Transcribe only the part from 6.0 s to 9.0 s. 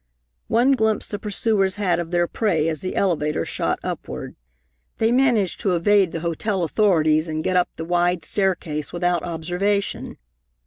the hotel authorities and get up the wide staircase